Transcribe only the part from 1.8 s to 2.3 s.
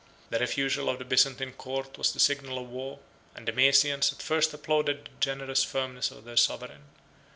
was the